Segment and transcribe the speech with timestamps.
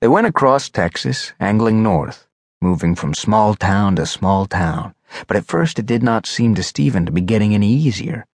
[0.00, 2.28] They went across Texas, angling north,
[2.60, 4.94] moving from small town to small town,
[5.26, 8.26] but at first it did not seem to Steven to be getting any easier.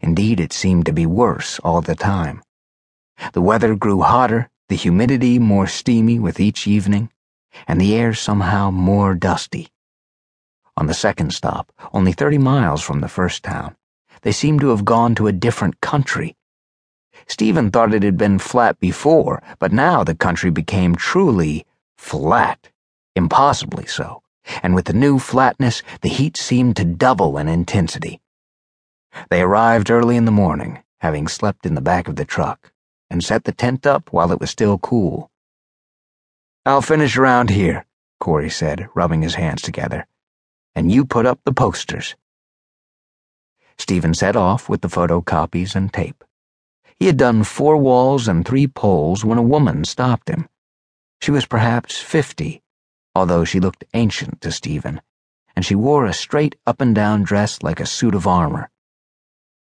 [0.00, 2.42] Indeed, it seemed to be worse all the time.
[3.32, 7.10] The weather grew hotter, the humidity more steamy with each evening,
[7.66, 9.68] and the air somehow more dusty.
[10.76, 13.76] On the second stop, only 30 miles from the first town,
[14.22, 16.36] they seemed to have gone to a different country.
[17.26, 21.64] Steven thought it had been flat before, but now the country became truly
[21.96, 22.70] flat,
[23.16, 24.22] impossibly so,
[24.62, 28.20] and with the new flatness, the heat seemed to double in intensity.
[29.30, 32.72] They arrived early in the morning, having slept in the back of the truck,
[33.10, 35.30] and set the tent up while it was still cool.
[36.66, 37.84] I'll finish around here,
[38.20, 40.06] Corey said, rubbing his hands together.
[40.74, 42.16] And you put up the posters.
[43.78, 46.23] Steven set off with the photocopies and tape.
[46.98, 50.48] He had done four walls and three poles when a woman stopped him.
[51.20, 52.62] She was perhaps fifty,
[53.14, 55.00] although she looked ancient to Steven,
[55.56, 58.70] and she wore a straight up and down dress like a suit of armor.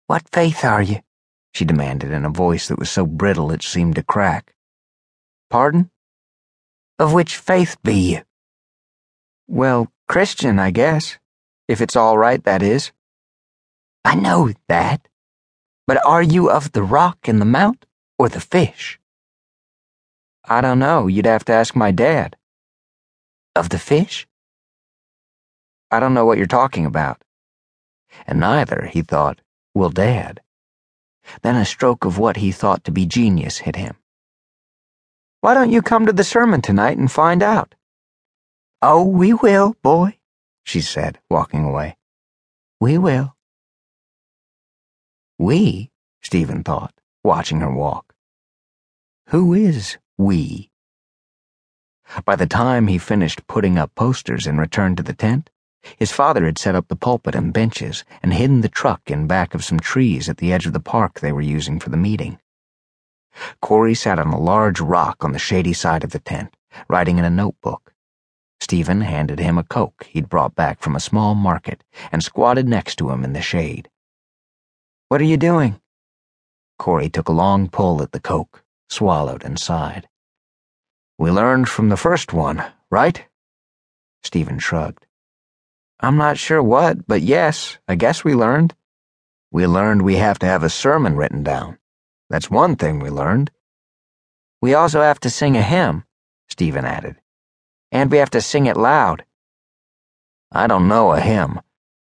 [0.07, 0.99] What faith are you?
[1.53, 4.53] she demanded in a voice that was so brittle it seemed to crack.
[5.49, 5.91] Pardon?
[6.97, 8.21] Of which faith be you?
[9.47, 11.17] Well, Christian, I guess.
[11.67, 12.91] If it's all right, that is.
[14.05, 15.07] I know that.
[15.91, 17.85] But are you of the rock and the mount,
[18.17, 18.97] or the fish?
[20.45, 21.07] I don't know.
[21.07, 22.37] You'd have to ask my dad.
[23.57, 24.25] Of the fish?
[25.91, 27.21] I don't know what you're talking about.
[28.25, 29.41] And neither, he thought,
[29.75, 30.39] will Dad.
[31.41, 33.97] Then a stroke of what he thought to be genius hit him.
[35.41, 37.75] Why don't you come to the sermon tonight and find out?
[38.81, 40.19] Oh, we will, boy,
[40.63, 41.97] she said, walking away.
[42.79, 43.35] We will.
[45.41, 45.89] We,
[46.21, 48.13] Steven thought, watching her walk.
[49.29, 50.69] Who is we?
[52.25, 55.49] By the time he finished putting up posters and returned to the tent,
[55.97, 59.55] his father had set up the pulpit and benches and hidden the truck in back
[59.55, 62.37] of some trees at the edge of the park they were using for the meeting.
[63.63, 66.55] Corey sat on a large rock on the shady side of the tent,
[66.87, 67.95] writing in a notebook.
[68.59, 72.97] Steven handed him a Coke he'd brought back from a small market and squatted next
[72.97, 73.89] to him in the shade.
[75.11, 75.81] What are you doing?
[76.79, 80.07] Corey took a long pull at the Coke, swallowed, and sighed.
[81.17, 83.21] We learned from the first one, right?
[84.23, 85.05] Steven shrugged.
[85.99, 88.73] I'm not sure what, but yes, I guess we learned.
[89.51, 91.77] We learned we have to have a sermon written down.
[92.29, 93.51] That's one thing we learned.
[94.61, 96.05] We also have to sing a hymn,
[96.47, 97.17] Steven added.
[97.91, 99.25] And we have to sing it loud.
[100.53, 101.59] I don't know a hymn,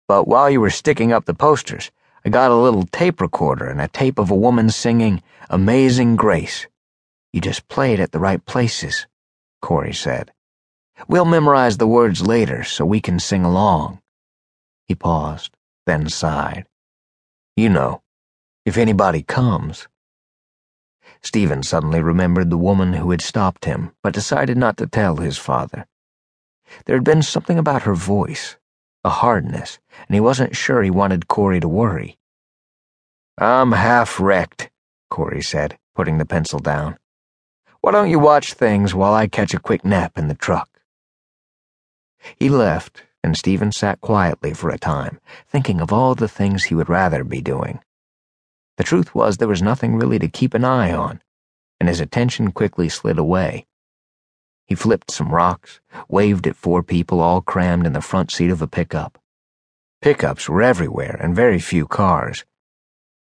[0.08, 1.90] but while you were sticking up the posters,
[2.26, 6.68] I got a little tape recorder and a tape of a woman singing Amazing Grace.
[7.34, 9.08] You just play it at the right places,
[9.62, 10.32] Corey said.
[11.10, 14.02] We'll memorize the words later so we can sing along.
[14.88, 16.66] He paused, then sighed.
[17.58, 18.02] You know,
[18.66, 19.90] if anybody comes.
[21.22, 25.38] Steven suddenly remembered the woman who had stopped him, but decided not to tell his
[25.38, 25.88] father.
[26.86, 28.56] There had been something about her voice,
[29.04, 32.18] a hardness, and he wasn't sure he wanted Corey to worry.
[33.38, 34.70] I'm half wrecked,
[35.10, 36.98] Corey said, putting the pencil down.
[37.82, 40.70] Why don't you watch things while I catch a quick nap in the truck?
[42.40, 46.76] He left, and Steven sat quietly for a time, thinking of all the things he
[46.76, 47.80] would rather be doing.
[48.78, 51.22] The truth was there was nothing really to keep an eye on,
[51.80, 53.66] and his attention quickly slid away.
[54.66, 58.62] He flipped some rocks, waved at four people all crammed in the front seat of
[58.62, 59.20] a pickup.
[60.02, 62.46] Pickups were everywhere and very few cars,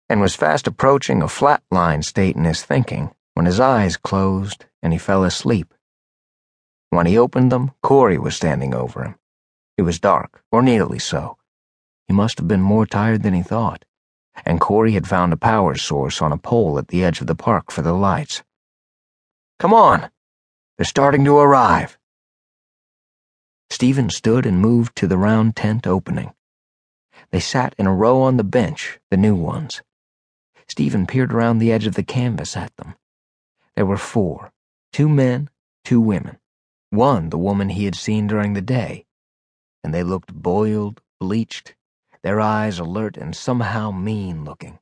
[0.10, 4.94] and was fast approaching a flat-line state in his thinking when his eyes closed and
[4.94, 5.74] he fell asleep.
[6.90, 9.16] When he opened them, Corey was standing over him.
[9.78, 11.38] It was dark, or nearly so.
[12.08, 13.84] He must have been more tired than he thought
[14.46, 17.36] and Corey had found a power source on a pole at the edge of the
[17.36, 18.44] park for the lights.
[19.60, 20.10] Come on!
[20.78, 21.98] They're starting to arrive.
[23.72, 26.34] Steven stood and moved to the round tent opening.
[27.32, 29.82] They sat in a row on the bench, the new ones.
[30.68, 32.96] Steven peered around the edge of the canvas at them.
[33.76, 34.52] There were four
[34.94, 35.50] two men,
[35.84, 36.38] two women,
[36.92, 39.06] one the woman he had seen during the day,
[39.84, 41.76] and they looked boiled, bleached,
[42.24, 44.80] their eyes alert and somehow mean looking.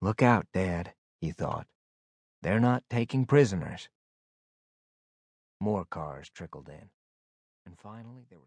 [0.00, 1.66] Look out, Dad, he thought.
[2.42, 3.88] They're not taking prisoners.
[5.60, 6.90] More cars trickled in,
[7.64, 8.44] and finally there were